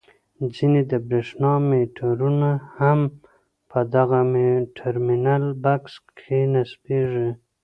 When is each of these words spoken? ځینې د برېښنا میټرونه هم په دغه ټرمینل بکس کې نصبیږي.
ځینې 0.55 0.81
د 0.91 0.93
برېښنا 1.07 1.53
میټرونه 1.69 2.51
هم 2.79 2.99
په 3.69 3.79
دغه 3.95 4.19
ټرمینل 4.77 5.45
بکس 5.63 5.93
کې 6.19 6.39
نصبیږي. 6.53 7.29